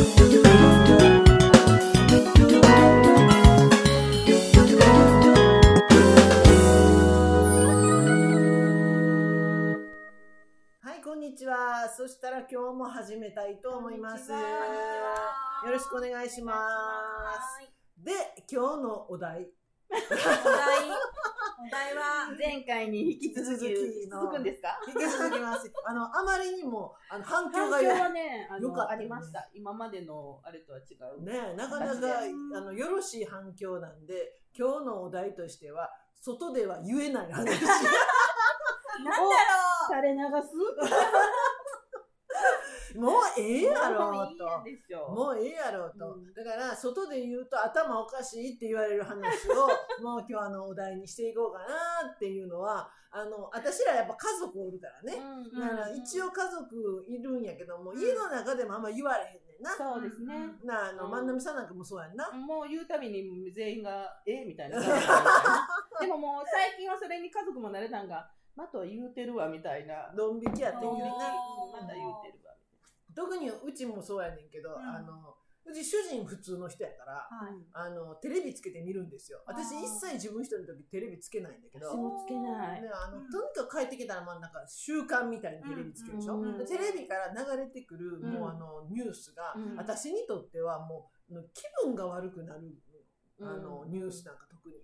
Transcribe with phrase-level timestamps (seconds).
[0.00, 0.06] は
[10.96, 11.86] い、こんにちは。
[11.94, 14.30] そしたら今日も始めたいと思います。
[14.30, 14.38] よ
[15.70, 16.66] ろしくお願いしま
[17.58, 18.02] す。
[18.02, 18.12] で、
[18.50, 19.50] 今日のお題。
[19.90, 20.00] お題、
[21.62, 23.74] お題は、前回に引き続き
[24.10, 24.80] 続くんですか？
[24.88, 25.70] 引き続きます。
[25.84, 29.48] あの、あまりにも、あの、反響がよはね、あのありました。
[29.54, 31.22] 今までのあれとは違う。
[31.22, 32.20] ね、なかなか、
[32.54, 35.90] あの、よろしい反響なんで、今日のお題としては、
[36.22, 37.44] 外では言えない話。
[37.44, 39.30] なんだろ
[39.90, 40.52] 垂れ流す？
[42.96, 44.44] もうええやろもうと。
[45.12, 49.68] もうええやろと、うんだから外で言うと頭おかしいって言われる話を
[50.02, 59.70] もう今日あのお題にしていこうかなっていうのはあの私らやっぱ家族おるからね、うんだから一応家族いるんやけども、家の中でもあんま言われへんねんな。
[59.70, 60.34] そうですね。
[60.64, 62.30] なあの、うん万波さんなんかもそうやんな。
[62.30, 64.78] もう言うたびに全員が、えみたいな。
[66.00, 70.12] でももう最近はそれに家族も慣れたんが、まとは言うてるわみたいな。
[70.16, 71.02] ドン引きやってんけどね。
[71.72, 72.49] まだ言うてるわ。
[73.14, 74.76] 特にうちもそうやねんけど、うん。
[74.78, 77.44] あの、うち主人普通の人やから、う。
[77.44, 77.54] はい。
[77.72, 79.42] あの、テレビつけて見るんですよ。
[79.46, 81.88] 私一切自分一人の時テレビつけないんだけど。
[81.88, 82.82] 私もつけない。
[82.82, 83.30] ね、あのうん。
[83.30, 88.32] とにかく帰ってきたら、まあ、なんか習慣みたいにテレビつけるでしょ、うんでテレビから流れてくる、ん。
[88.32, 89.76] もうあのニュースが、うん。
[89.76, 92.74] 私にとってはもう気分が悪くなる
[93.40, 93.90] あの、うん。
[93.90, 94.76] ニュースなんか特に、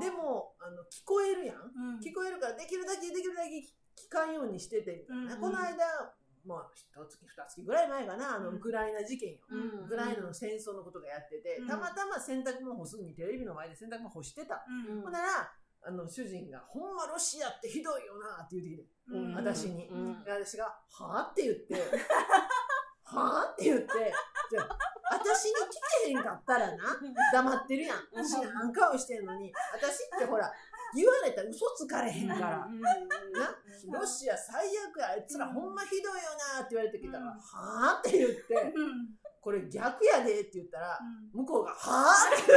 [0.00, 1.98] で、もあの聞こえるやん、うん。
[1.98, 5.40] 聞こえるからできるだけできるだけ聞かんようにしててみたいな、うん。
[5.40, 8.56] この間まあ一月二月ぐらい前かなあの、うん。
[8.56, 9.84] ウクライナ事件よ、うん。
[9.84, 11.68] ウクライナの戦争のことがやってて、うん。
[11.68, 15.02] たまたま洗濯物干すにテレビの前で洗濯物干してた、うん。
[15.02, 15.52] ほんなら、
[15.82, 19.34] あの、主人が、ほんまロシアってひどいよなって言ってきて、うん。
[19.34, 19.88] 私に。
[20.26, 21.74] 私が、はぁって言って、
[23.04, 24.14] はぁって言って、
[24.50, 24.78] じゃあ
[25.10, 25.68] 私に聞
[26.04, 27.00] けへんかったらな、
[27.32, 27.98] 黙ってるやん。
[28.24, 28.72] 知らん。
[28.72, 30.52] 顔してんのに、私ってほら、
[30.94, 32.66] 言われたら嘘つかれへんから。
[32.66, 33.56] うんな、
[33.92, 36.20] ロシア最悪や、あいつらほんまひどいよ
[36.56, 39.14] なって言われてきたら、うんはぁって言って、うん。
[39.40, 42.52] これ逆やでって言ったら、うん向こうが、はぁって、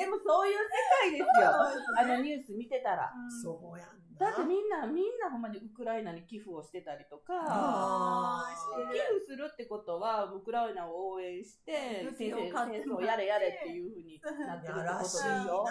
[0.00, 0.68] でもそういう世
[1.12, 1.52] 界ですよ。
[1.98, 3.12] あのニュース見てたら。
[3.42, 4.00] そうやんな。
[4.20, 4.42] だって。
[4.44, 8.46] みんな、みんなほんまにウクライナに寄付をしてたりとか、
[8.92, 15.64] 寄付するってことは、ウクライナを応援して、戦争をやれやれっていうふうになってるってことでしょ。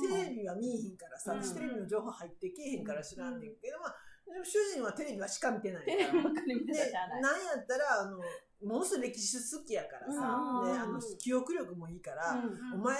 [0.00, 3.96] テレビは見えへんからさ、テレビの情報入ってけえへんから知らんねんけど、まあ、
[4.32, 6.12] でも主人はテレビはしか見てないから。
[7.20, 8.18] なんやったらあの
[8.64, 10.20] ものすごい歴史好きやからさ、
[10.64, 10.72] うん。
[10.72, 12.80] であの記憶力もいいから、うん。
[12.80, 12.96] お前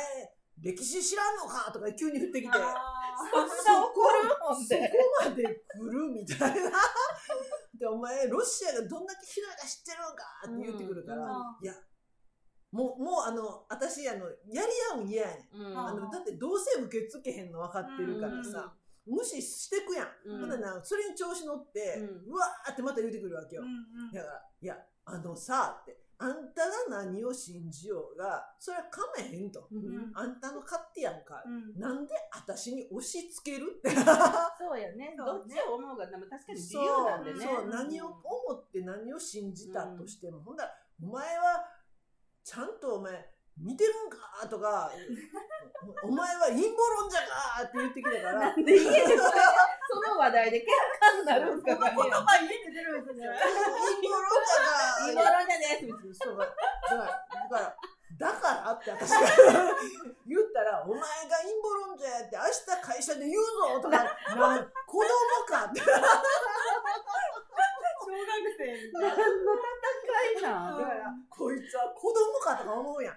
[0.62, 1.70] 歴史知らんのか？
[1.70, 4.28] とか急に降ってきてそこそんな怒る？
[4.40, 4.92] もんで。
[5.24, 6.08] まで来る？
[6.10, 6.70] みたいな。
[7.78, 10.24] でお前ロシアがどんだけひどいか知ってるんか？
[10.46, 11.64] って言ってくるから、うん。
[11.64, 11.74] いや
[12.72, 15.60] もうもうあの私あのやり合うん嫌やねん。
[15.60, 15.78] うん。
[15.78, 18.74] あのだってどうせ受け付けへんの分かってるからさ、
[19.06, 20.08] 無視してくやん。
[20.24, 20.40] うん。
[20.40, 23.62] ほんなそれに調子乗って、ううんわーってまた言うてくるわけよ。
[24.12, 29.68] だから、いや、あのさ、って、あんたが何を信じようが、それはかめへんと。
[29.70, 31.42] うんあんたの勝手やんか。
[31.44, 33.76] うんなんで私に押し付ける？
[33.78, 33.90] って。
[33.90, 35.14] そうやね。
[35.16, 37.44] どっちを思うが、でも確かに自由なんでね。
[37.44, 38.22] そう、そう何を思
[38.54, 40.72] って何を信じたとしても、ほんだら、
[41.02, 41.64] お前は、
[42.42, 44.90] ちゃんとお前、見てるんかとか、
[46.02, 49.22] おお前は陰謀論じゃかって言ってきたから、 なんで家でそ
[50.00, 53.40] れその話題で喧嘩になるんですか、言葉家で出るんじゃか
[55.08, 56.54] 今論じゃねえそうだか
[56.92, 57.16] ら、
[57.48, 57.76] だから、
[58.16, 59.20] だからって私が
[60.26, 64.04] 言ったら、お前が陰謀論者やって明日会社で言うぞとか、
[64.36, 65.08] なん子供
[65.46, 65.80] かって。
[68.06, 69.16] 小学生みたいな。
[69.16, 73.16] 何の戦いなんだから、こいつは子供かとか思うやん。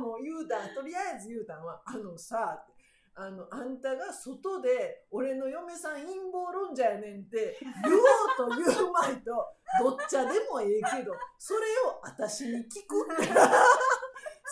[0.00, 2.73] もう言うたん、とりあえず言うたんは、あのさ、って
[3.16, 8.02] あの、あんたが外で、俺の嫁さん陰謀論者やねんって、 言おう
[8.36, 9.30] と言うまいと、
[9.78, 13.30] どっちゃでもええけど、それを私に聞くって。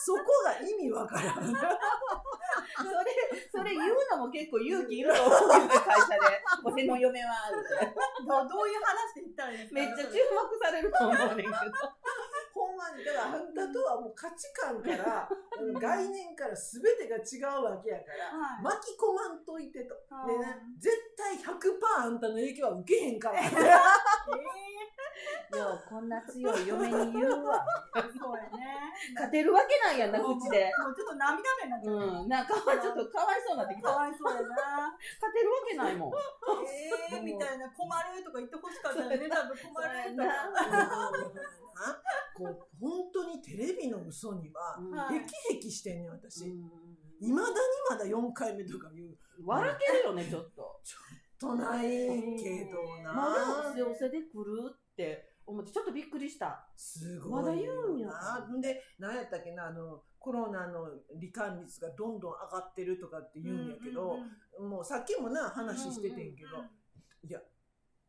[0.05, 1.47] そこが意味わからん。
[1.47, 1.63] それ、
[3.53, 6.19] それ言うのも結構勇気いると思うけどね、会社で。
[6.65, 7.95] 俺の嫁は、って。
[8.27, 11.53] どどういう話で言ったらいいめっちゃ注目されると思うねんけど。
[12.83, 19.95] まに、だからあんたとはもう価値観から、うん概念から全てが違うわけやから、はい巻き込まんといてと。
[20.27, 21.47] でね、絶対100%
[22.07, 23.41] あんたの影響は受けへんから。
[25.57, 27.65] よう、こんな強い嫁に言うわ。
[27.95, 28.93] そうやね。
[29.15, 30.73] 勝てるわけないやんな、口で。
[30.79, 31.95] もうちょっと涙目になっちゃう。
[31.95, 33.91] うん、なんかちょっとかわいそうになってきた。
[33.91, 34.97] かわいそうやな。
[35.21, 36.13] 勝てるわけないもん。
[37.13, 39.29] えーみたいな困るとか言ってほしかったよね。
[39.29, 41.13] 多分困るとそうやか。
[42.35, 42.73] こ
[43.43, 46.47] テレビの嘘には、うんはいヘキヘキしてんねん、私。
[46.47, 46.71] うん
[47.21, 47.55] いまだに
[47.89, 49.17] まだ4回目とか言う。
[49.47, 50.81] 笑けるよね、ちょっと。
[51.39, 51.87] とない
[52.37, 53.13] けどな。
[53.13, 54.82] まあでも、押せで来るって
[55.47, 56.69] 思って、ちょっとびっくりした。
[56.77, 58.47] すごいまだ言うんやな。
[58.61, 60.89] で、何やったっけな、あの、コロナの
[61.21, 64.19] 罹患率がどんどん上がってるとかって言うんやけど、
[64.61, 66.63] もうさっきもな、話しててんけど、
[67.25, 67.41] いや、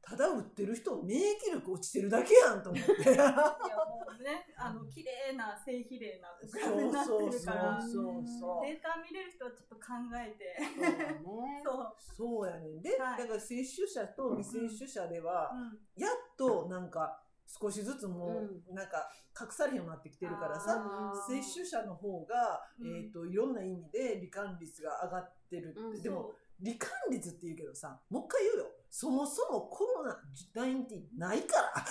[0.05, 3.13] ただ売ってる人、免疫力落ちてるだけやんと思って。
[3.13, 11.61] いやもうね、あの綺麗な性比例なお金になってるから、そうそうそうデータ見れる人はちょっと考えて、そうだね。
[11.63, 12.81] そう、そうやねん。
[12.81, 13.17] で、はい。
[13.19, 16.01] だから接種者と未接種者では、うん。
[16.01, 19.09] やっとなんか少しずつもううなんか
[19.39, 21.41] 隠されへんようになってきてるからさ、あー。
[21.41, 22.87] 接種者の方が、うん。
[22.87, 26.01] えー、といろんな意味で罹患率が上がってるって、うん。
[26.03, 28.65] でも罹患率って言うけどさもう一回言うよ。
[28.89, 30.21] そもそもコロナ
[30.53, 31.83] 19ないから、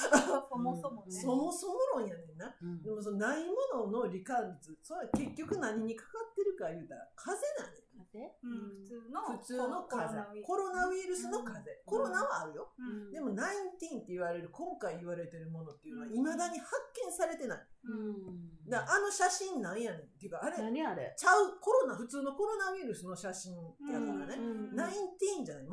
[0.49, 2.55] そもそもね、そもそも論やねんな。
[2.63, 2.81] うん。
[2.81, 10.05] でもそのないものの罹患率それは結局何にかかってるか言うたら風邪なんねん風うん、普通の普通の風。
[10.37, 11.57] 邪コロナウイルスの風。
[11.65, 11.89] 邪、うん。
[11.89, 13.11] コロナはあるよ、うん。
[13.11, 16.13] でも19って言われる今回言われてるものっていうのはうん。
[16.13, 17.67] 未だに発見されてない。
[17.89, 18.69] うん。
[18.69, 20.01] だあの写真なんやねん。
[20.01, 20.61] っていうかあれ。
[20.61, 21.15] 何あれ？
[21.17, 23.57] ちゃうコロナ普通のコロナウイルスの写真
[23.89, 24.77] やからね、うん。
[24.77, 25.65] 19じゃない。
[25.65, 25.73] 全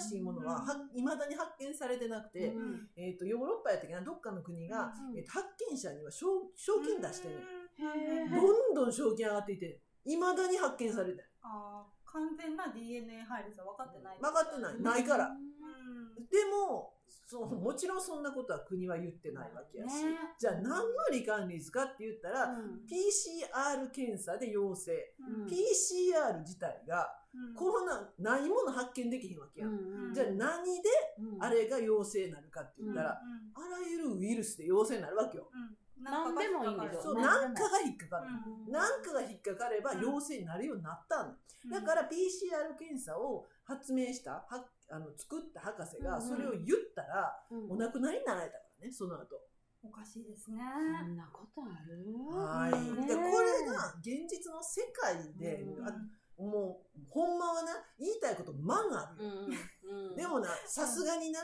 [0.00, 2.88] 新しいものはは未だに発見されてなくて、うん。
[2.96, 4.00] えー、とヨーロッパやったっけな？
[4.02, 5.18] どっかの国が、うん。
[5.18, 6.26] えーと発見者には賞
[6.56, 7.34] 賞金出してね、
[7.76, 8.40] へー。
[8.40, 14.18] どんどん賞金上がっていて未だに発見されてあー完全な DNA 配列は分かってない。
[14.20, 14.80] 分かってない。
[14.80, 15.26] ないから。
[15.26, 16.24] うん。
[16.30, 16.94] でも
[17.26, 20.16] そうもちろんそんなことは国は言ってないわけやし、ね。
[20.38, 20.78] じゃあ何の
[21.12, 22.80] 罹患率かって言ったら、うん。
[22.88, 25.46] PCR 検査で陽性、うん。
[25.46, 27.54] PCR 自体がうん。
[27.54, 30.88] コロナないもの発見できへんわけや、ん、うんじゃあ何で
[31.18, 31.42] うん。
[31.44, 35.50] あれが陽性になるかって言ったら、うんあらゆるウイルスで陽性になるわけよ。
[35.98, 38.26] うんなんでもいいんでしょそう、ねなんかが引っかかる。
[38.66, 41.34] うんなんかが引っかかれば陽性になるようになったの。
[41.70, 46.62] だから PCR 検査を発明した、はあの作った博士がうんうんそれを言っ
[46.94, 49.40] たら、うんお亡くなりになられたからね、その後。
[49.82, 50.58] おかしいですね。
[51.00, 52.02] そんなことある？
[52.34, 53.00] はい。
[53.00, 55.92] ねで、これが現実の世界で、うんあ
[56.38, 59.30] もう、ほんまはな、言いたいこと万あるよ。
[59.84, 61.40] うんうんでもな、さすがにな、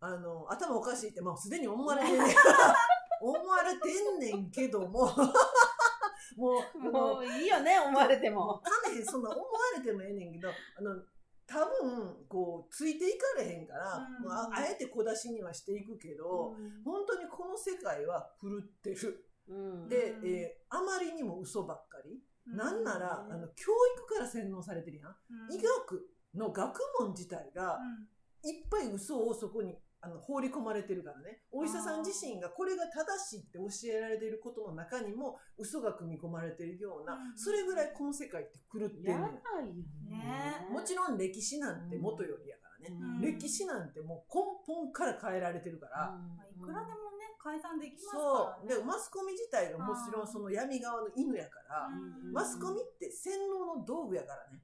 [0.00, 2.26] あの、頭おかしいって、まあ、すでに思われてんねん。
[3.32, 5.08] 思われてんねんけども、
[6.36, 8.60] もう、もう、いいよね、思われても。
[8.60, 11.02] かめへん、そんな思われてもええねんけど、あの、
[11.46, 19.28] 多分、こう、ついていかれへんから、うんああえて小出しにはしていくけど、本当にこの世界は狂ってる。
[19.46, 22.22] うんで、うんえーあまりにも嘘ばっかり。
[22.46, 25.16] うんなんなら、うんあの、教育から洗脳されてるやん。
[25.30, 28.08] うん医学の学問自体が、うん
[28.46, 29.74] いっぱい嘘をそこに
[30.04, 31.40] あの放り込まれてるからね。
[31.50, 33.64] お医者さん自身がこれが正しいって教
[33.96, 39.30] えられていることの中にも嘘が組み込まれているような、うんそれぐらいこの世界って狂ってんねやばん。
[39.30, 40.18] いよね。
[40.18, 42.94] ねもちろん歴史なんて元よりやからね。
[42.94, 46.12] うん歴史なんてもう根本から変えられてるから。
[46.12, 48.46] まあいくらでもね、改ざんできますそう。
[48.46, 48.76] からね。
[48.76, 54.60] で、マスコミ自体がもちろんその闇側の犬やから、うんマスコミって洗脳の道具やからね。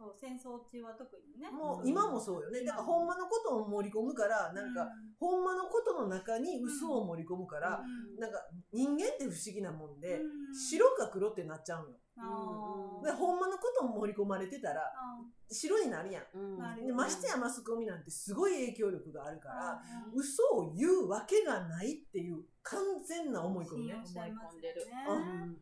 [0.00, 1.50] うんそう、戦争中は特にね。
[1.50, 2.64] もう今もそうよね。
[2.64, 4.88] だからほんまのことを盛り込むから、なんか、
[5.18, 8.38] ほんまのことの中に嘘を盛り込むから、うんなんか
[8.72, 11.96] 人間って不思議なもんで、うん白か黒ってなっちゃうのよ。
[13.02, 15.20] でほんまのことも盛り込まれてたらあ
[15.52, 16.86] 白になるやん。
[16.86, 20.16] でましてやマスコミなんてすごい影響力があるーから、あー。
[20.16, 23.94] 嘘を言うわけがないっていう完全な思い込みね。
[23.94, 24.06] 信用。
[24.06, 24.78] しちゃいますよね。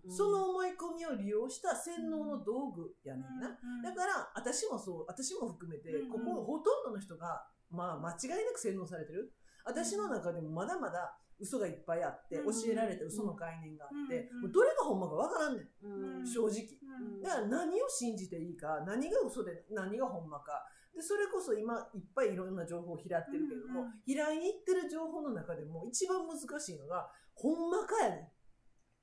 [0.05, 0.13] うん。
[0.13, 3.49] その思い込みを利用した洗脳の道具やねんな。
[3.49, 9.33] うんだから私もそう、私も含めてうん、ここほとんどの人が、まあ間違いなく洗脳されてる。
[9.65, 16.19] 私の中でもまだまだ嘘がいっぱいあって、うん教えられた嘘の概念があって、うんもうどれがほんまかわからんねん。
[16.19, 16.67] うん正直。
[17.01, 20.67] うんだから何を信じていいか、何が嘘で何がほんまか。
[20.95, 28.29] で、それこそ今いっぱいいろんな情報を拾ってるけども、拾いに行ってる情報の中でも一番難しいのが、ほんまかやねん。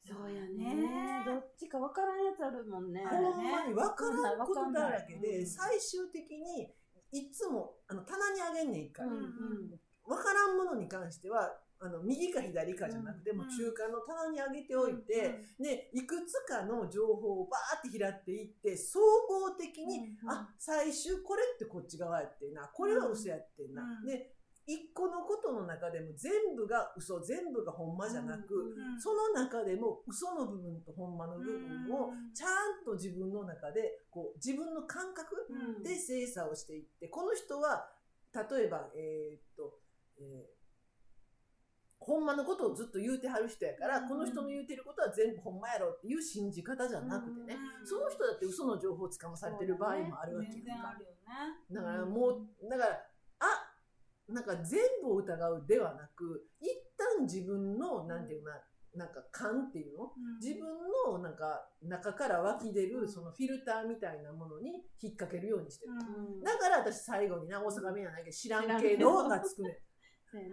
[0.08, 1.24] そうやねね。
[1.26, 3.04] どっちかわからんやつあるもんね。
[3.06, 6.74] ほんまに分からんことだらけで、うん最終的に
[7.12, 9.08] いつもあの棚にあげんねん一回。
[9.08, 9.24] うん分
[10.08, 13.38] うんからんものに関しては、あの右か左かじゃなくて、うん。
[13.38, 23.84] もう中間の棚にあげておいて、で、いくつかの情報をバーって拾っていって、総合的に、うんあ、最終これってこっち側やってんな、これは嘘やってんな。
[23.84, 24.36] うんで、
[24.68, 32.34] 一個のことの中でも全部が嘘、全部がほんまじゃなく、うんその中でも嘘の部分とほんまの部分をうん。
[32.34, 35.84] ちゃんと自分の中でこう自分の感覚うん。
[35.84, 37.92] で精査をしていってこの人は
[38.34, 39.78] 例えばえーっと、
[40.20, 40.56] えー
[42.00, 44.10] ほんまのことをずっと言うてはる人やから、うん。
[44.10, 47.88] この人の言うてることは全部ほんまやろっていう信じ方じゃなくてね、うん。
[47.88, 50.54] その人だって嘘の情報をつかまされてる場合もあるわけか。
[50.66, 51.18] 然あるよね。
[51.72, 53.02] だからもう、だから、
[53.40, 53.72] あ
[54.28, 58.62] なんか全部を疑うではなく、一旦自分の、なんていうかな、
[58.96, 60.06] なんか勘っていうの？
[60.06, 60.40] うん。
[60.40, 60.62] 自分
[61.12, 65.92] のなんか中から湧き出るそのフィルターみたいなものに引っ掛けるようにしてる。
[65.92, 66.42] うん。
[66.42, 69.28] だから私最後にな、大阪弁やないけど知らんけどけど。
[69.28, 69.74] がつくねん。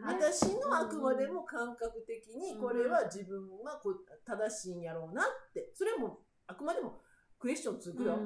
[0.05, 7.01] 私のあくまでも感覚的にこれは自分はこう正しいんやろうなって、それもあくまでも
[7.39, 8.19] クエスチョンつくよ。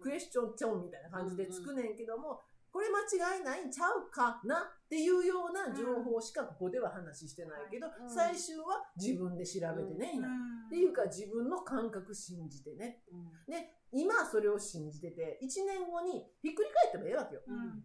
[0.00, 2.40] クエスチョンチョンみたいな感じでつくねんけども、
[2.72, 10.24] これ間違いないんちゃうかなっていうような情報しかここでは話してないけど、うん最終は自分で調べてね、うん。
[10.66, 13.02] っていうか自分の感覚信じてね。
[13.12, 13.52] うん。
[13.52, 17.42] で、今それを信じてて、1年後にひっくり返ってもええわけよ。
[17.46, 17.84] うん。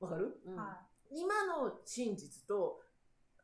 [0.00, 0.40] わかる？
[0.46, 2.80] うんは今の真実と、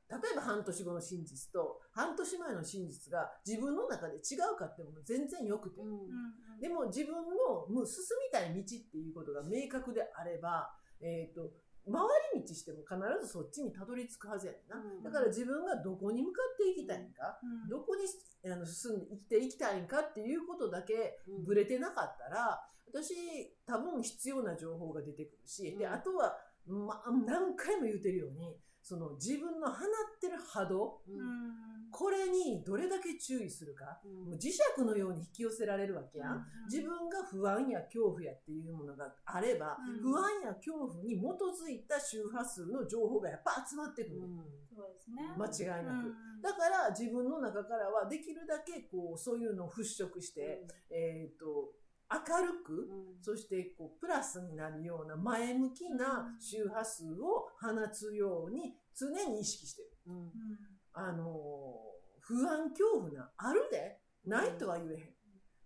[0.08, 5.80] 例えば半年後の真実と、半年前の真実が自分の中で違うかっても全然よくて。
[5.80, 5.88] うん。
[5.88, 6.60] いうん。
[6.60, 10.70] でも自分のもう進みたい道っていうことが明確であれば、
[11.00, 11.50] えっ、と、
[11.86, 12.02] 回
[12.34, 14.76] り道しても必ずそっちにたどり着くはずやねんな。
[14.76, 15.02] うん。
[15.02, 17.68] だから自分がどこに向かっていきたいんか、うん。
[17.68, 18.06] どこに
[18.50, 21.44] あの進んで生きていきたいんかっていうことだけうん。
[21.44, 23.14] ぶれてなかったら、私
[23.66, 25.92] 多分必要な情報が出てくるし、で、うん。
[25.92, 31.48] あとは、ま、何回も言うてるように、その自分の放ってる波動、ううん。
[31.48, 34.30] んこれにどれだけ注意するか、うん。
[34.30, 36.44] もう磁石のように引き寄せられるわけやん。
[36.70, 40.02] 自分が不安や恐怖やっていうものがあれば、うん。
[40.02, 44.20] 不安や恐怖に基づいた周波数の情報がやっぱ集まってくる、
[44.74, 45.34] そうですね。
[45.38, 51.72] 間違いなく、うんだから自分の中からはできるだけこうそういうのを払拭して、えっ、と
[52.10, 53.22] 明るく、うん。
[53.22, 59.88] そしてこうプラスになるような前向きな周波数を放つように常に意識してる。
[60.06, 60.16] うん。
[60.16, 60.32] うん
[60.92, 61.96] あのー
[62.28, 64.00] 不安恐怖なあるで。
[64.24, 65.14] ないとは言えへん。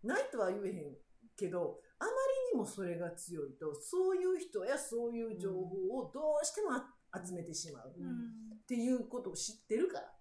[0.06, 0.96] ないとは言えへん
[1.38, 2.14] けど、あまり
[2.52, 5.58] にもそれが強いと、そういう人やそういう情報
[5.96, 6.84] をどうしてもあ
[7.26, 7.88] 集めてしまう。
[7.90, 10.12] っていうことを知ってるから。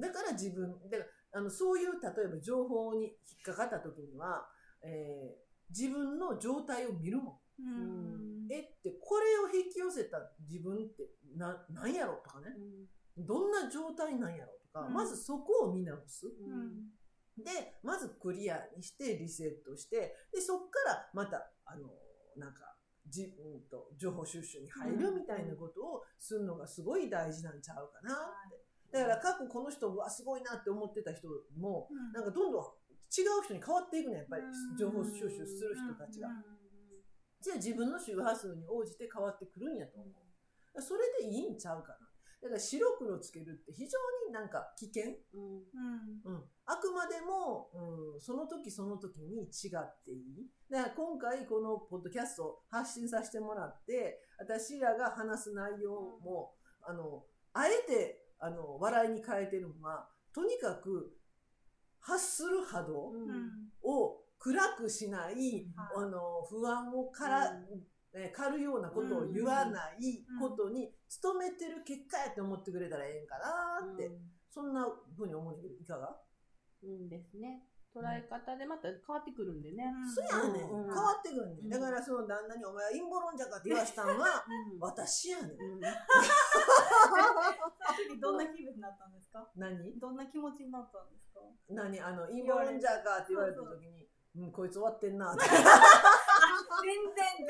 [0.00, 4.48] だから自分、だからあのそういう例えば情報に引っかかった時には、
[4.82, 7.62] えー自分の状態を見るもん。
[7.62, 8.46] うん。
[8.50, 10.18] えって、これを引き寄せた
[10.48, 12.56] 自分ってな、なんやろとかね。
[13.16, 14.92] どんな状態なんやろとか、うん。
[14.92, 16.26] まずそこを見直す。
[16.26, 16.90] うん。
[17.42, 21.90] で、まずクリアにして、リセットして、で、そっからまた、あの、
[22.36, 22.74] なんか、
[23.06, 28.16] 自分と情報収集に入るみたいなことをするのがすごい大事なんちゃうかなっ
[28.50, 28.98] て。
[28.98, 31.28] だから過去この人はすごいなって思ってた人
[31.58, 32.12] も、うん。
[32.12, 32.64] なんかどんどん
[33.14, 36.28] 違う人に変わっていくね、やっぱりうん情報収集する人たちが。
[37.40, 40.82] じゃあ自分の周波数に応じて変わってくるんやと思う。
[40.82, 41.98] それでいいんちゃうかな。
[42.42, 45.64] だから白黒つけるって非常になんか危険うん
[46.26, 47.70] うんうん、あくまでも、
[48.14, 50.50] うん、その時その時に違っていい。
[50.70, 56.52] だから今回このポッドキャストを発信させてもらって、私らが話す内容も、
[56.82, 61.16] あの、あえて、あの、笑いに変えてるのは、とにかく
[62.06, 63.12] 発する波動
[63.82, 67.52] を暗くしない、はいあの、不安をから、
[68.12, 74.08] えー狩るようなことを言わないことに努めてる結果やって思ってくれたらええんかなって、
[74.54, 76.16] そんな風に思うんだけど、いかが？
[76.84, 77.64] うんですね。
[77.94, 79.86] 捉え方でまた変わってくるんでね。
[80.10, 81.64] そやねん、うん変わってくんねん。
[81.64, 85.78] うんだからその旦那にお前は陰謀論者かって言わしたんは、うん私やねん。
[88.20, 89.46] どんな気分になったんですか？
[89.56, 89.96] 何？
[90.00, 91.40] どんな気持ちになったんですか？
[91.70, 92.00] 何？
[92.00, 95.44] あの、陰謀論者かって言われた時に、うん、こいつ終わってんなって。
[96.84, 97.48] 全然、全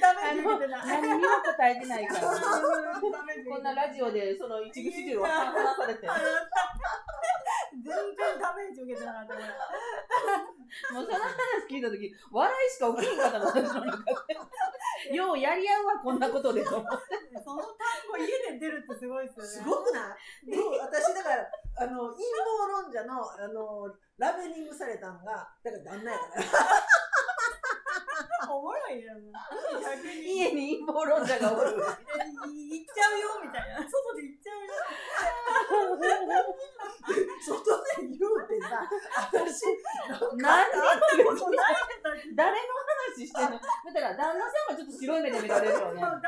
[0.00, 0.86] ダメージ受けてない。
[1.02, 2.32] 何にも答えてないから。
[3.46, 6.08] こんなラジオでその一部始終を話されて。
[7.82, 9.34] 全然ダメージ受けてなかった。
[10.94, 15.14] もうその話聞いたとき、笑いしか起きんかったの、私の中で。
[15.14, 17.42] ようやり合うわ、こんなことでと思って。
[17.44, 17.74] その単
[18.08, 19.70] 語家で出るってすごいですすよね。
[19.70, 20.54] ごくない？
[20.54, 20.78] そう？
[20.78, 26.42] 私だから、あの、陰謀論者の、あの、ラベリングされたんが、だから旦那やから。
[28.54, 29.32] おもろいよね。
[29.80, 30.36] 逆に。
[30.36, 31.70] 家に陰謀論者がおる。
[31.72, 33.80] え行っちゃうよみたいな。
[33.88, 34.72] 外で行っちゃうよ。
[37.42, 37.58] 外
[38.00, 38.86] で言うてさ、
[39.32, 39.64] 私、
[40.36, 40.64] 何
[41.24, 42.62] ことないけど誰の
[43.16, 43.58] 話してんの？
[43.58, 46.00] だから旦那さんはちょっと白い目で見られるよね。
[46.00, 46.20] 旦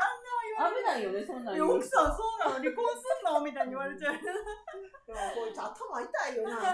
[0.55, 2.63] 危ないよね、そんなん奥さんそうなの？
[2.63, 3.39] 離婚すんの？
[3.41, 4.15] みたいに言われちゃう。
[5.05, 6.73] こいつ頭痛いよな。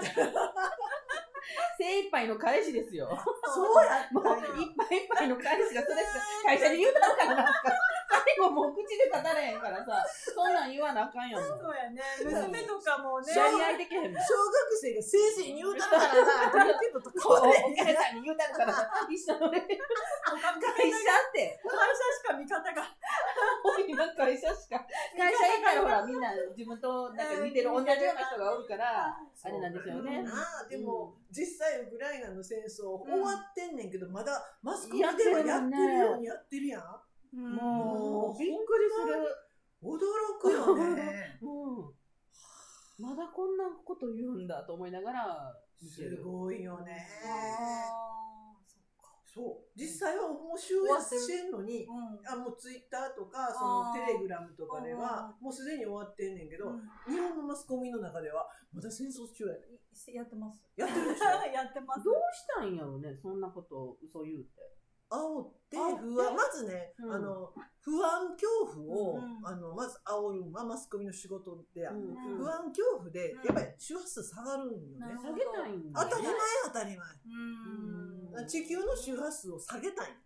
[1.78, 3.08] 精一杯の彼氏ですよ。
[3.54, 7.62] そうやもういっぱいいっぱいの彼氏がそれしか会社で言うたのかな。
[8.12, 11.40] それ後もう口で語れへんからさ、そんなん言わなあかんよ。
[11.40, 12.02] もうそうやね。
[12.20, 13.32] 娘とかもね。
[13.32, 14.20] やり合いできへんもん。
[14.20, 21.56] 小学生が先生に言うたからなって言ってんのと変わおれへん母さんに言うたるからさ、一緒のね、会社って。
[21.64, 22.84] 会社しか味方が。
[23.88, 24.84] 今会社しか、
[25.16, 30.24] 会社以外ほらみんな自分となんか似てる同じような人がおるから、あれなんですよね。
[30.68, 36.82] でも、実際ウクライナの戦争終わってんねんけど、まだマスコミではやってるようにやってるやん。
[37.32, 39.24] もう、びっくりする。
[39.82, 39.98] 驚
[40.40, 41.38] くよね。
[41.42, 41.90] う
[43.02, 43.04] ん。
[43.04, 46.22] まだこんなこと言うんだと思いながら見てする。
[46.22, 47.06] ごいよね。
[49.34, 49.64] そう。
[49.74, 56.68] 実際はもう集約してんのに、うんあもうツイッターとかそのテレグラムとかではもうすでに終わってんねんけど、
[57.08, 59.58] 日本のマスコミの中ではまだ戦争中やね
[60.14, 60.60] やってます。
[60.76, 61.24] やってるでしょ？
[61.50, 62.04] やってます。
[62.04, 64.50] どうしたんやろね、そんなことを嘘言うて。
[65.12, 67.12] 煽って不安まずね、うん。
[67.12, 68.48] あの不安恐
[68.86, 73.44] 怖を、うんあのまず煽るのはマスコミの仕事でうん不安恐怖でうん。
[73.44, 78.32] やっぱり周波数下がるんよね、下げたい当たり前当たりうん。
[78.32, 80.16] 前地球の周波数を下げたい。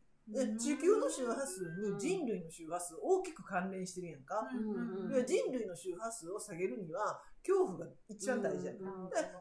[0.59, 5.09] 地球の周波数に人類の周波数大きく関連してるやんか、うん。
[5.09, 8.73] で人類の周波数を下げるには恐怖が一番大事や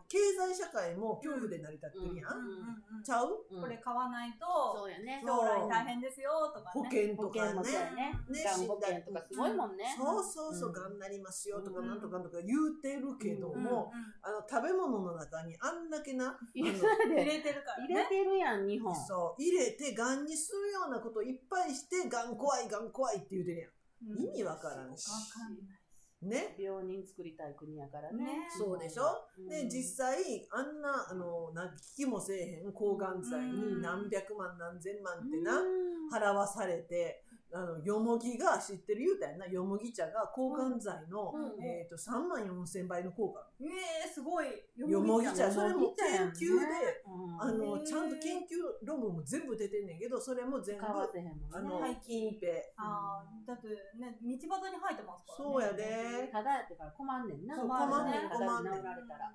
[0.07, 3.45] 経済社会も恐怖で成り立ってるやん、うんちゃう？
[3.49, 3.61] うん。
[3.61, 4.45] これ買わないと
[4.77, 5.21] そうやね。
[5.25, 6.89] 将来大変ですよとか保ね。
[6.89, 7.73] 保険とかね。
[7.97, 8.13] ね。
[8.13, 9.95] ん保険とかすごいもんね。
[9.97, 11.87] そうそうそう、うんがんなりますよとかうん。
[11.87, 18.09] なんとかとか言うてるけどうんも、あの食べ物の中にあんだけな、入それてるから入れね。
[18.09, 18.95] てるやん、日本。
[18.95, 19.41] そう。
[19.41, 23.67] 入れてがんにするようなこといっぱいしてがん怖いがん怖いって言うてるや
[24.09, 24.23] うん。
[24.23, 25.09] 意味わからんし。
[25.09, 25.49] わか。
[25.49, 25.84] んない。
[26.25, 26.55] んね。
[26.59, 28.23] 病人作りたい国やからね。
[28.23, 28.31] ね。
[28.49, 29.03] そうでしょ？
[29.37, 29.47] うん。
[29.47, 31.65] で実際あんなあのな
[31.95, 36.09] 聞きもせえへん抗がん剤に何百万何千万ってな、うん。
[36.13, 39.47] 払わされてあのよもぎが知ってる言うたやんな？
[39.47, 41.63] よもぎ茶が抗がん剤の、うん。
[41.63, 43.47] えー、と3万4千倍の効果。
[43.61, 43.65] え
[44.05, 44.47] えすごい。
[44.77, 45.45] よもぎ茶。
[45.45, 50.85] よそれも研究で、うんあのちゃんと研究論文も全部出てんねんけどそれも全部。
[50.85, 52.51] あのはい金平。
[52.77, 53.67] ああ、だって
[53.99, 55.51] ね、道端に生えてますからね。
[55.51, 56.29] そうやで。
[56.31, 57.55] ただやってから困んねんな。
[57.55, 58.83] そう困んねん困んねん。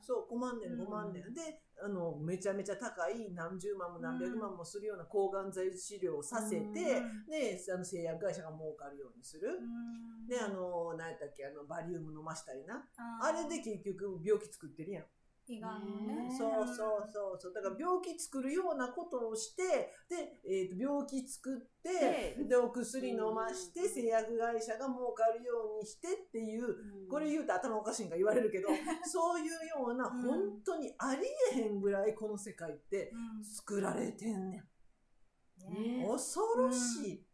[0.01, 0.87] そう困んねんうん。
[0.87, 6.75] 困んねん、であのめちゃめちゃ高い何十万も何百万もするような抗がん剤治療をさせて、うん。
[6.75, 10.27] であの製薬会社が儲かるようにする、うん。
[10.27, 12.85] であの何やったっけあのバリウム飲ましたりな。
[13.23, 15.05] あれで結局病気作ってるやん。
[15.51, 16.31] 胃がんのねね。
[16.31, 16.77] そうそう
[17.13, 17.53] そうそう。
[17.53, 28.69] だから病気作るようなことをして、で、えー、と病気作って、でで、お薬飲まして、うん製薬会社が儲かるようにしてっていう、これ言うと頭おかしいんか言われるけど、
[29.05, 35.73] そういうような、うん本当にありえへんぐらいこの世界ってうん作られてんねん。
[35.73, 37.27] ね恐ろしい。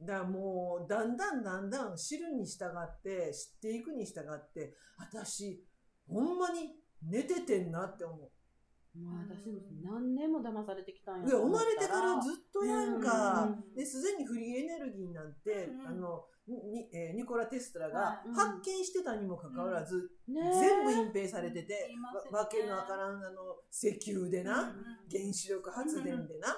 [0.00, 5.64] だからもう、だんだんだんだん知るに従って、知っていくに従って、私、
[6.08, 8.18] ほんまに寝ててんなって思う。
[8.98, 13.48] もう私も何年も騙されてきたんやいや生まれてからずっとやんか。
[13.84, 21.90] すでにフリーエネルギーなんて、うんあのにえーニコラ・テスラが発見してたにもかかわらず、ね全部隠蔽されてて
[22.32, 24.68] わわけのわからんあの石油でな、うん
[25.10, 26.56] 原子力発電でな、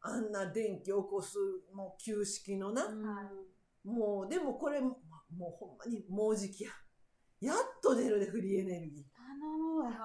[0.00, 1.36] あんな電気起こす
[1.74, 3.06] もう旧式のな、うん。
[3.06, 3.30] は
[3.84, 4.98] もうでもこれも
[5.36, 6.70] もうほんまにもうじきや
[7.42, 9.90] やっと出るでフリーエネルギ頼むわ。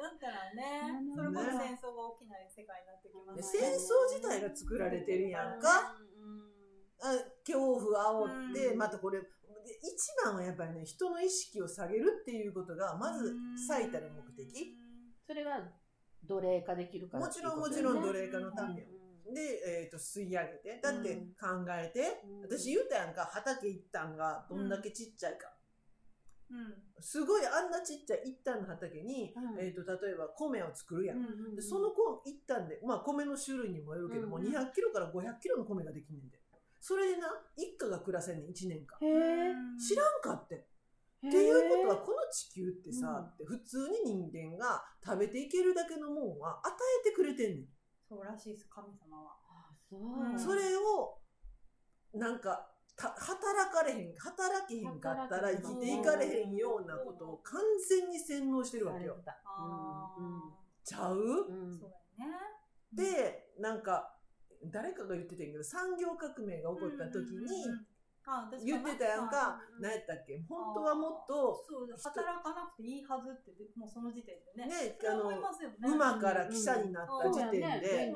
[0.00, 3.66] だったらね、それこそね戦争が起きない世界になってきまー戦すね。
[3.76, 5.98] 争自体が作られてるやんか、
[7.02, 8.78] あ恐怖煽って、うん。
[8.78, 9.26] またこれで
[9.82, 13.34] 一番はやっぱりね人の意識を下げるっていうことがまず
[13.68, 14.78] 最たる目的、
[15.26, 15.70] それが
[16.22, 18.86] 奴隷化できるからもちろんもちろん奴隷化のためよ、
[19.34, 21.34] で、えー、と吸い上げてだってうん。
[21.34, 22.42] 考えて、うん。
[22.42, 25.59] 私言うたやんか畑一旦がどんだけちっちゃいか、うん
[27.00, 29.58] すごいあんなちっちゃい一旦の畑に、うん。
[29.58, 36.38] えー、と例えば米を作るやん、うんでその子一旦で、まあ、米の種類にもよるけども、うん200キロから500キロの米ができんねんで。
[36.80, 38.98] それでな一家が暮らせんねん1年間。
[39.78, 40.66] 知らんかって。
[41.26, 46.72] っていうことはこの地球ってさ、って普通に人間が食べていけるだけのもんは与
[47.04, 47.64] えてくれてんねん、
[48.08, 49.36] そうらしいです、神様は。
[49.50, 50.00] あそう。
[50.00, 51.18] うんそれを
[52.14, 59.12] なんかた働かれへん働けへんかったら生きていかれへんようなことを完全に洗脳してるわけよ。
[59.12, 59.32] されてた。
[59.46, 60.40] あうん
[60.84, 61.80] ちゃう、うん。
[62.92, 64.16] でなんか
[64.64, 67.89] 誰かが言ってたんやけど産業革命が起こった時に、うんうんうんあ私
[68.64, 69.56] 言ってたやんか。
[69.56, 70.42] あ、何やったっけ？
[70.48, 74.66] 本当はもっと、そう働かなくていいはずってもうその時点でね。
[74.66, 75.30] ね、あの
[75.94, 78.12] 馬から汽車になった時点で、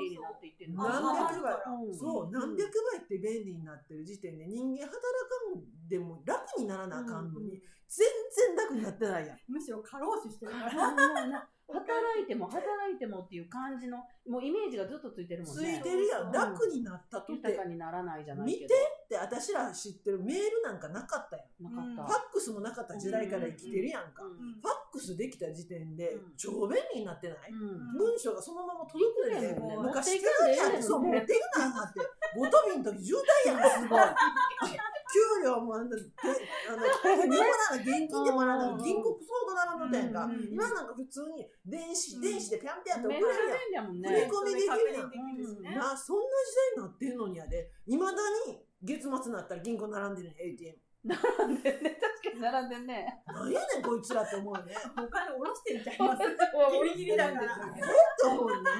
[0.68, 1.55] 何百倍。
[1.66, 8.07] うんそう、何百倍って便利になってる時点で人間働かんでも楽にならなあかんのに、全
[8.57, 9.38] 然楽になってないやん。
[9.48, 11.48] むしろ過労死してるから。
[11.66, 12.62] 働いても働
[12.94, 13.96] いてもっていう感じの
[14.29, 16.31] もうイメージがずっとついてるもんつねいてるやん。
[16.31, 17.33] 楽になったとて。
[17.33, 18.62] 豊かにならないじゃないけど。
[18.62, 18.74] 見て
[19.05, 21.97] って私ら知ってるメールなんかなかったやん。
[21.97, 24.23] なかっファックスもなかった時代から生きてるやんか。
[24.23, 24.37] た、フうん。
[24.64, 26.37] ァックスできた時点でうん。
[26.37, 27.93] 超便利になってない、うん。
[27.99, 29.53] 文章がそのまま届くね。
[29.53, 32.01] ん昔かんでええねん紙やんそう、持っていくなって。
[32.37, 34.01] ごとびの時渋滞やん、すごい。
[35.14, 36.03] 給料もあんた、て
[36.67, 36.83] あの、
[37.23, 40.25] 日本なんか現金でもらうの銀行相当並んどったやんか。
[40.25, 40.49] うん。
[40.51, 42.21] 今なんか普通に電子、うん。
[42.23, 43.87] 電子でピャンピャンって送れるやん。
[43.87, 45.79] 振り込みできるやん。
[45.79, 50.77] な、そんな時代になってんのにやで、いまだに月末になったら銀行並んでるねん、ATM。
[51.05, 54.75] 並んでんね確かに並んでんねなんやねん、こいつらって思うよね。
[54.97, 56.23] お金下ろしてんちゃいます？
[56.25, 57.44] ギリギリだから
[57.77, 57.81] え？
[57.81, 57.83] っ
[58.20, 58.70] て思うよね。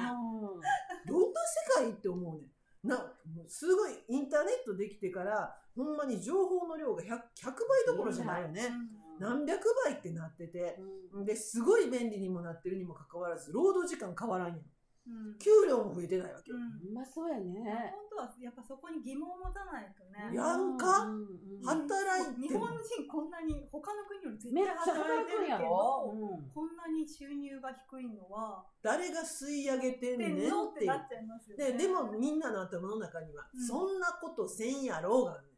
[1.05, 1.41] うどんな
[1.75, 2.47] 世界って思うね
[2.83, 2.87] ん。
[2.87, 3.13] な、
[3.47, 8.67] すごいインターネットできてから、ほんまに情報の量が 100, 100倍どころじゃないよね。
[8.69, 8.73] ん
[9.19, 10.77] 何百倍ってなってて。
[11.11, 14.65] うんで、すごい便利にもなってるにもかかわらず、労働時間変わらんやん。
[15.07, 15.37] うん。
[15.37, 16.57] 給料も増えてないわけよ。
[16.57, 16.89] うん。
[16.89, 17.93] うまそうやね。
[17.93, 20.35] 本当はやっぱそこに疑問を持たないとね。
[20.35, 21.01] やんか？
[21.01, 22.47] うんうん働いても。
[22.47, 26.49] 日本人こんなに他の国より絶めっ対ちゃ働働いてるけど、うん。
[26.53, 30.97] こんなに収入が低いのは誰が吸い上げてんねっってな。
[30.97, 31.71] っちゃいますよね。
[31.73, 33.61] ででもみんなの頭の中には、うん。
[33.65, 35.47] そんなことせんやろうがね。
[35.49, 35.54] ん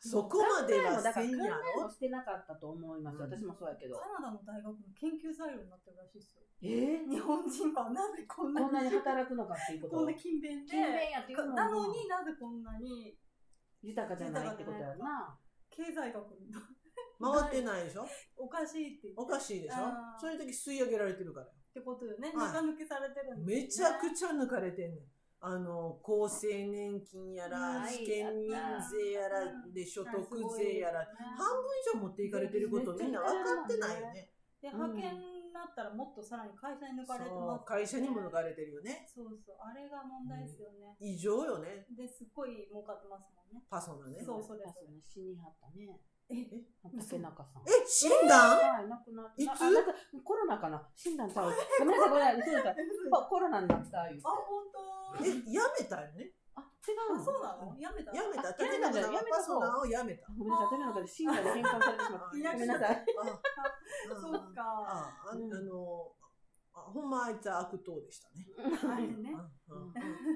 [0.00, 3.96] そこまではだから考えせんやろもしてなかったと思います、うん私もそうやけど。
[4.00, 6.42] カナダの大学の研究材料になってるらしいですよ。
[6.62, 9.96] え日本人はなぜこんなこんなに働くのかっていうこと？
[9.96, 10.72] こんな勤勉で。
[10.72, 11.54] 勤勉やっていうのも。
[11.54, 13.14] なのになぜこんなに
[13.82, 15.36] 豊かじゃないってことやな。
[15.68, 16.48] 経済学に
[17.20, 17.78] 回ってな。
[17.80, 19.62] いでしょおかしいって言っておかしい。
[19.62, 19.84] でしょ
[20.18, 21.46] そういう時吸い上げられてるから。
[21.46, 22.52] よってことよね、はい。
[22.52, 23.62] 中抜きされてるんですよね。
[23.62, 25.04] めちゃくちゃ抜かれてんねん
[25.42, 29.72] あの厚生年金やらはい試験民税やらうん。
[29.72, 30.12] で所得
[30.58, 31.64] 税やら半分
[31.96, 34.32] 以上持っていかれてることみんな分かってないよね。
[34.60, 37.62] で派遣になったらもっとさらに会社に抜かれてそます。
[37.62, 39.08] う会社にも抜かれてるよね。
[39.08, 41.86] そうそうあれが問題ですよね、異常よね。
[41.96, 43.64] ですっごい儲かってますもんね。
[43.70, 44.22] パソナね。
[44.22, 44.76] そうそうです。
[45.08, 45.88] 死にはったね
[46.30, 46.46] え
[46.82, 47.62] 竹中さん。
[47.66, 48.58] え死んだん？
[48.58, 49.42] はい、亡くなった。
[49.42, 49.50] いつ？
[49.50, 50.80] あなんかコロナかな？
[50.94, 51.52] 死んだんちゃう？
[51.80, 52.76] ごめんなさい、ごめんなさい。
[53.28, 54.22] コロナになった、言うて。
[54.24, 54.62] あ、本
[55.18, 55.24] 当？
[55.26, 56.30] えやめたよね？
[56.54, 57.74] あ、違うそうなの？
[57.78, 58.48] やめたやめた？
[58.48, 60.26] あ竹中さんはパソナをやめた。
[60.38, 62.26] ごめんなさい、竹中で死んだに変換されてしまった。
[62.30, 62.94] ごめんなさい。
[62.94, 65.10] あそうか。
[65.26, 66.14] あの
[66.72, 68.46] あほんまあいつは悪党でしたね。
[68.94, 69.34] あれね。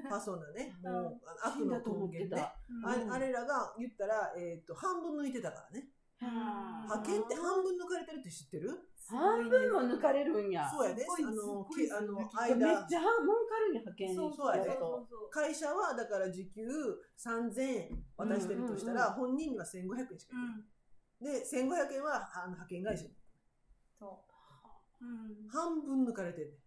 [0.09, 0.75] パソナね。
[0.83, 2.55] もうあ悪の根源ねた。
[2.83, 3.11] あうん。
[3.13, 5.87] あれらが言ったら、えー、と半分抜いてたからね。
[6.17, 8.71] は派遣って半分抜かれてるって知ってる？
[9.07, 10.69] 半分も抜かれるんや。
[10.69, 11.05] そうやね。
[11.05, 13.07] あのあの抜きめっ間ちゃ儲
[13.47, 14.77] かるんや、派遣そうそうやね。
[15.29, 16.65] 会社はだから時給
[17.17, 20.35] 3000円渡してるとしたら、本人には1500円しか
[21.21, 21.39] ういけない、ん。
[21.39, 23.11] で1500円はあの派遣会社に。
[23.99, 24.34] そう。
[25.51, 26.64] 半分抜かれてるね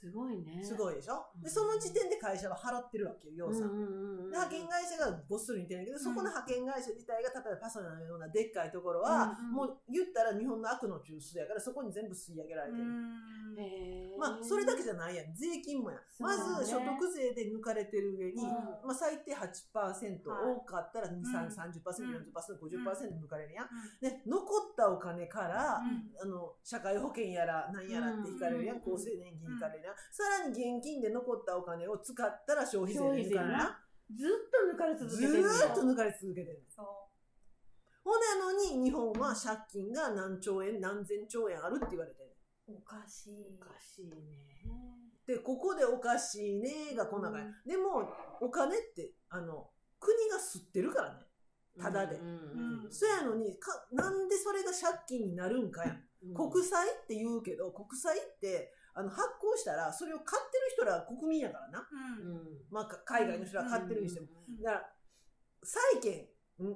[0.00, 0.64] すごいね。
[0.64, 1.42] すごいでしょ、うん。
[1.42, 4.30] でその時点で会社は払ってるわけよ要さん、うんうんうんうん。
[4.30, 12.78] で派遣会社がごっそり似てるけど、そこの派遣会社自体が例えばパソナのようなでっかいところは、うんうんもう言ったら日本の悪の中枢やからそこに全部吸い上げられて。
[12.78, 15.34] る、うまあそれだけじゃないやん。
[15.34, 16.04] 税金もやん、ね。
[16.62, 18.48] ず所得税で抜かれてる上に、うん。
[18.84, 19.40] まあ、最低8%、
[19.80, 19.96] はい。
[20.56, 21.24] 多かったら2、うん。
[21.24, 23.68] 3 30%、40%、50%抜かれるやん、う
[24.00, 26.10] で残ったお金から、ん。
[26.20, 28.76] あの社会保険やら何やらって引かれるやん。
[28.78, 33.76] 厚生年金引かれるやん、さらに現金で残ったお金を使ったら消費税で抜かれるやん
[34.16, 36.82] ずっと抜かれ続ずけてるんやーっと抜かれ続けてるそ
[38.02, 42.30] ほんなのに日本は借金が何兆円何千兆円あるって言われてる
[42.70, 42.76] う。
[42.76, 43.44] おかしい。
[43.60, 44.14] おかしいね。
[45.26, 48.08] でここでおかしいねがこんな感じ、でも
[48.40, 49.68] お金ってあの
[50.00, 51.20] 国が吸ってるからね。
[51.80, 52.18] ただで。
[52.90, 55.92] そやのにかなんでそれが借金になるんかや。
[55.92, 56.50] んうん。
[56.50, 62.32] 国債って言うけど国債ってあの発行したらそれを買ってる人らは国民やからな、うん。
[62.32, 62.48] うん。
[62.70, 64.92] まあ、か海外の人ら買ってるにしても、うんだから
[65.62, 66.26] 債券
[66.58, 66.70] うんう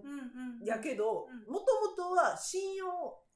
[0.63, 0.65] ん。
[0.65, 1.53] やけどうん。
[1.53, 2.87] もともとは信用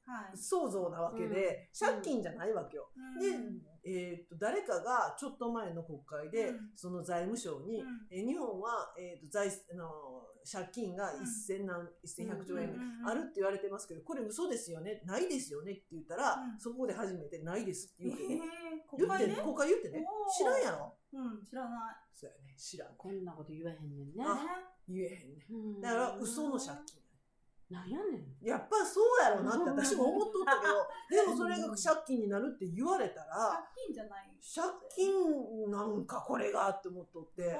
[0.09, 0.37] はい。
[0.37, 1.87] 創造なわけで、うん。
[1.87, 2.89] 借金じゃないわけよ。
[2.95, 3.19] うん。
[3.19, 6.59] で、えー、と誰かがちょっと前の国会で、うん。
[6.75, 7.87] その財務省に、うん。
[8.11, 9.89] えー日本は、えー、と財あの
[10.49, 11.21] 借金がうん。
[11.21, 15.01] 1000何1100兆円うんあるって言われてますけどこれ嘘ですよね？
[15.05, 15.71] ないですよね？
[15.73, 16.59] って言ったら、うん。
[16.59, 19.43] そこで初めてないですってえ言うけど、ー、国会で言ってね？
[19.43, 20.05] 国会言ってね？
[20.37, 20.93] 知らんやろ？
[21.13, 21.71] うん、知らない。
[22.13, 22.55] そうやね。
[22.57, 22.89] 知らん。
[22.97, 24.23] こんなこと言わへんねんね。
[24.25, 24.45] あ
[24.87, 25.45] 言えへんね。
[25.49, 25.81] うん。
[25.81, 27.01] だから嘘の借金
[27.69, 28.45] なんやねん。
[28.45, 30.73] やっぱそうやろなって私も思っとったけど
[31.23, 34.39] でもそれが借金になるって言われたら借金じゃない。
[34.41, 37.59] 借金なんかこれがって思っとって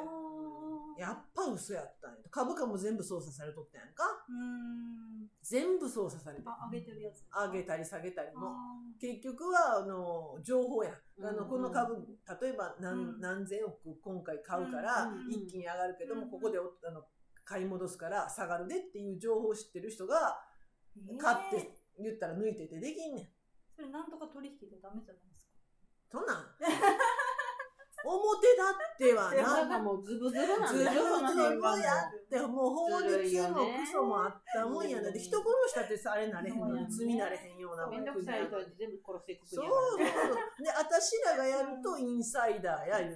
[0.98, 2.18] やっぱ嘘やったんや。
[2.32, 4.04] 株価も全部操作されとったやんか。
[4.32, 5.30] ん。
[5.44, 7.24] 全部操作されてあ、上げてるやつ。
[7.32, 8.48] 上げたり下げたりも。
[8.48, 8.54] あ
[9.00, 11.26] 結局はあの情報やん。
[11.26, 11.50] あのうん。
[11.50, 11.96] この株
[12.42, 13.20] 例えば何,、うん。
[13.22, 16.30] 何千億今回買うから一気に上がるけども、うん。
[16.32, 17.04] ここでおあの
[17.50, 21.18] 買い戻すから下がるでっていう情報を知ってる人がー。
[21.18, 23.28] 買っえーて言ったら抜いててできんねん。
[23.76, 25.52] それなんとか取引でダメじゃないですか。
[26.12, 26.46] そんなん。
[28.06, 29.44] 表だってはな。
[29.60, 31.80] なんかもうズブズブなんだよ、その辺るがもう。
[31.80, 35.12] やって もう法律もねクソもあったもんやな。
[35.12, 38.40] で人殺したってさあれなれへんのに罪なれへんようなもん全部殺
[39.20, 39.98] していくそうそうそう。
[40.64, 43.14] で私らがやるとインサイダーや言う。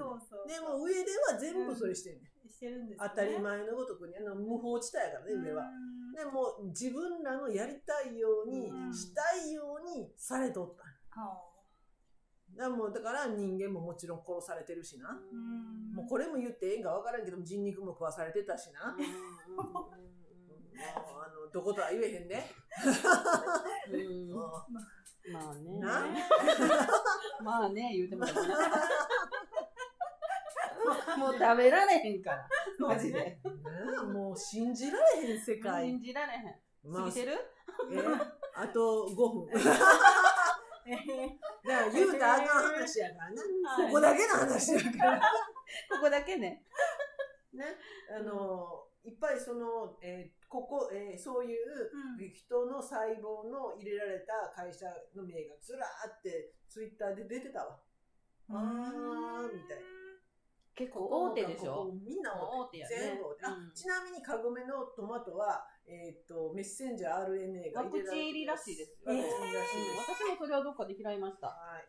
[0.47, 3.09] でも上では全部それしてんねん、してるんですよね。
[3.09, 8.93] 当たり前のごとくにあの無法地帯やからね上は、うんでも自分らのやりたいように、うん。
[8.93, 10.83] したいようにされとった。
[12.55, 15.09] だからもうだから人間ももちろん殺されてるしな、
[15.95, 18.95] もうこれも言ってええんか分からんけど人肉も食わされてたしな、
[19.55, 19.91] もう
[21.19, 22.51] あのどことは言えへんね、
[23.91, 24.31] うん。
[24.31, 24.63] も
[25.31, 25.81] まあね。
[27.43, 28.31] まあね、言うてもね
[31.17, 32.47] もう食べられへんから。
[32.79, 33.19] マジで。
[33.19, 33.39] ね
[34.11, 36.91] もう信じられへん世界信、じられへん。
[36.91, 37.33] まあ過ぎてる？
[37.91, 37.97] え？
[38.55, 45.21] あと5分 だかえーら言うたらあかん話やからな、はいここだけの話やから
[45.89, 46.65] ここだけね。
[47.53, 47.65] ね、
[48.09, 57.79] あの、いっぱいその、えーここ、えーそういううん人の細胞の入れられた会社の名がずらーってツイッターで出てたわ。
[58.49, 60.02] あーみたいな。
[60.75, 61.91] 結構大手でしょ？
[61.93, 62.65] みんな大手。
[62.65, 69.11] 大手やね全部うんちなみにカゴメのトマトは、えっ、と、メッセンジャー RNA がワクチン入りらしいですよ。
[69.11, 70.11] ワクチン入りらしいうんです。
[70.11, 71.47] 私もそれはどっかで開いました。
[71.47, 71.85] はい。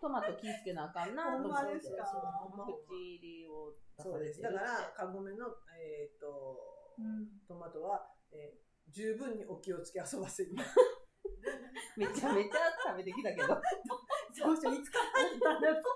[0.00, 1.54] トマト気ぃつけなあかんなと思って。
[1.56, 2.04] ほんまですか？
[2.06, 4.42] ワクチン入りを出そうです。
[4.42, 5.46] だから、カゴメの、
[5.78, 6.60] えっ、と、
[6.98, 10.50] うんトマトは、えー十分にお気をつけ遊ばせる。
[11.96, 13.48] めちゃめちゃ食べてきたけど。
[14.32, 15.88] そうそう、いつから入ったんだと。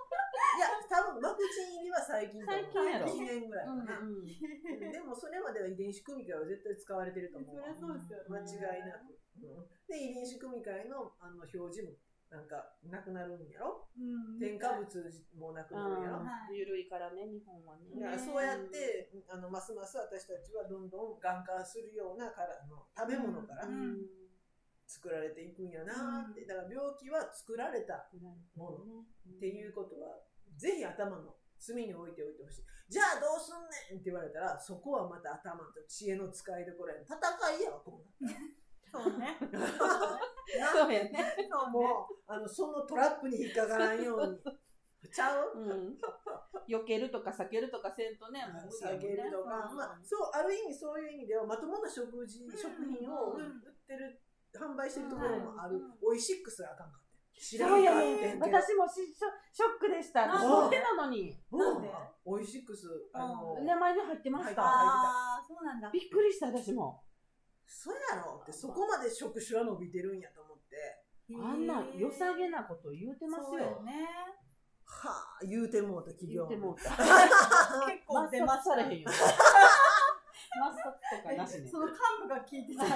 [0.56, 4.92] いや、多分ワクチン入りは最近と思う最近やろ1年ぐらいかうんな。
[4.92, 7.56] でもそれまでは遺伝子組み換えは絶対使われてると思う。
[7.56, 8.24] そりゃそうですよね。
[8.28, 8.38] 間
[8.76, 9.18] 違いなく。
[9.42, 11.92] うんで、遺伝子組み換えのあの表示も
[12.28, 13.86] なんかなくなるんやろ？
[13.96, 14.00] う
[14.36, 14.84] ん添加物
[15.36, 18.00] もなくなるんやろ、はいゆるいからね、日本はね。
[18.00, 24.06] だからそうやってあのますます私たちはどんどんがん化するようなからの食べ物からうん
[24.86, 28.08] 作られていくんやなって、だから病気は作られた。
[28.56, 30.18] もののっていうことは
[30.56, 32.62] ぜひ頭の隅に置いておいてほしい。
[32.88, 37.18] じゃあどうすんねんって言われたらそこはまた頭と知恵の使いどころや戦
[37.58, 39.36] いやわこうなったらそうね。
[40.72, 41.34] そうやね。
[41.72, 44.38] もうあのそのトラップに引っかからんように。
[45.12, 45.52] ちゃう？
[45.58, 45.98] うん。
[46.68, 49.00] 避けるとか避けるとかせんとね、もう無理やもんね。
[49.02, 52.50] 下げるとか、まあ、そうある意味そういう意味ではまともな食事、ん。
[52.50, 53.58] 食品を売うん。
[53.58, 54.20] ってる
[54.56, 57.00] 販売してるところもある、うんおいしックスがあかんかっ
[57.34, 60.24] て知らんやかってねんけど私もしショショックでした。
[60.24, 61.36] あ私持ってたのに。
[61.52, 61.90] なんで？
[62.24, 64.62] おいしックスあの、名前に入ってまし入ってた。
[64.62, 65.90] ああ、そうなんだ。
[65.90, 67.02] びっくりした、私も。
[67.66, 70.76] そうやろってそこまで職種は伸びてるんやと思って
[71.34, 73.82] あんな良さげなこと言うてますそうよよ。
[73.82, 74.06] ね。
[74.84, 76.90] はあ言うてもうた企業言うてもうた。
[77.90, 79.10] 結構出まされへんよ。
[80.58, 81.68] マスターとかなしね。
[81.68, 82.90] その幹部が聞いてたね。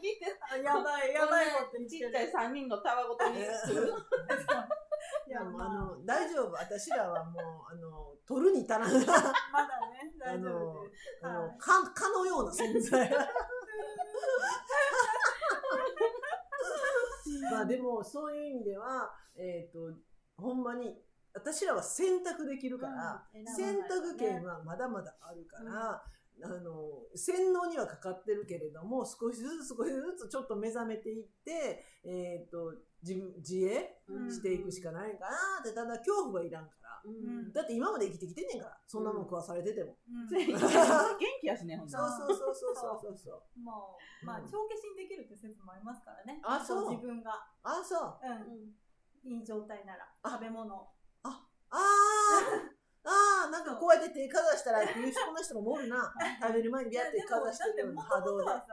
[0.00, 2.06] 聞いてあやばい、やばいこと言ってる。
[2.06, 3.92] ちっちゃい3人のたわごとにする。
[5.26, 5.70] いやまあ。
[5.70, 6.52] あの大丈夫。
[6.52, 8.98] 私らはもうあの取るに足らんまだ
[9.90, 11.02] ね、大丈夫です。
[11.22, 11.58] あのはい。
[11.58, 13.10] かかのような存在。
[17.50, 19.78] まあでもそういう意味ではえっ、と
[20.36, 21.02] ほんまに
[21.34, 26.02] 私らは選択できるから、うん選択権はまだまだあるから、
[26.42, 40.46] あの洗脳にはかかってるけれども少しずつ少しずつちょっと目覚めていって、えー、と自分自衛うんしていくしかないかなってただ恐怖はいらんからうんだって今まで生きてきてんねんからそんなもん食わされてても、うん 元
[41.40, 46.40] 気やしね、ほんとそうそうそうそうそうそうそうもう、まあ、うん帳消しにできるって説もありますからね。
[46.44, 48.18] あそう自分が、あそう
[49.24, 50.88] うん、いい状態なら、あ食べ物。
[51.22, 51.32] あー
[51.70, 52.09] あー
[53.60, 56.08] なんかこうやって手かざしたらっていう人の人もおるな
[56.40, 58.64] 食べる前にビャって手かざしてるような波動でさ、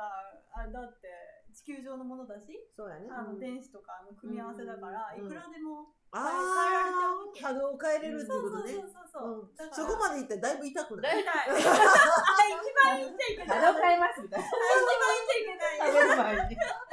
[0.56, 1.08] あだって、
[1.54, 3.10] 地球上のものだし、そうやね。
[3.12, 8.74] あの電子とかの組み合わせだから、うんいくらでも、あ変えられちゃう波動を変えれるってことね。
[8.74, 11.24] そうそうそううんだからそこまでいったらだいぶ痛くない？
[11.26, 11.60] だい痛い。
[11.60, 13.60] 一番言っちゃいけない。
[13.62, 14.48] 波動変えますみたいな。
[14.48, 16.78] 一番言っちゃいけない。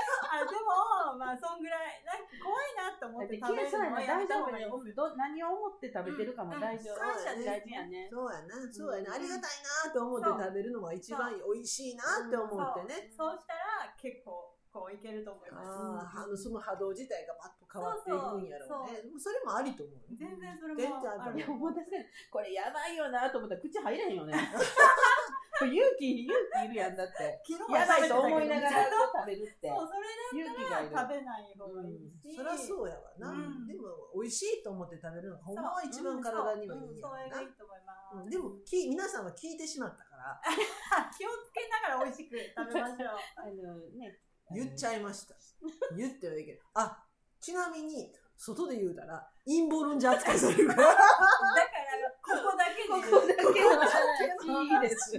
[1.16, 4.94] まあ、そんぐらい、なんか怖いなと思って食べるのはやめた方がいいです。
[4.94, 6.94] ど何を思って食べてるかも大丈夫。
[6.94, 8.09] うん感謝です大事やね。
[8.11, 13.11] そうやな、そうやな、ありがたいなと思って食べるのが一番美味しいなって思ってね。
[13.14, 16.18] そうしたら、結構、こういけると思います。
[16.18, 19.07] あのその波動自体がバッと変わっていくんやろうね。
[19.07, 20.03] でもそれもありと思う。
[20.18, 22.07] 全然それも全然あるいや、思い出せん。
[22.27, 24.35] これやばいよなと思ったら口入れへんよね。
[25.62, 27.38] 勇気、勇気いるやんだって。
[27.47, 29.69] 昨日やばいと思いながらそう、食べるって。
[29.71, 29.87] そ
[30.35, 30.95] れ勇気がいる。
[30.95, 32.35] だったら食べない方がいいし。
[32.35, 38.19] そりゃそうやわな、うんでも美味しいと思って食べるのがほんまは一番体にはいいんやろなそうそれがいいと思います。
[38.19, 40.40] うんでもき皆さんは聞いてしまったから
[41.17, 43.19] 気をつけながら美味しく食べましょう。
[43.37, 44.21] あのね。
[44.53, 45.35] 言っちゃいました
[45.97, 47.03] 言ってはいけないあ
[47.40, 51.14] ちなみに外で言うたら陰謀論者扱いされるから だから、
[52.23, 52.88] ここだけで。
[52.88, 55.19] ここだけの話いいです。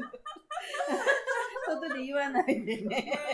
[1.79, 3.19] 外で言わないでね。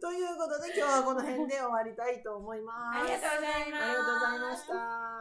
[0.00, 3.00] ということで今日はこの辺で終わりたいと思います。
[3.00, 3.84] ありがとうございます。
[3.84, 5.15] ありがとうございました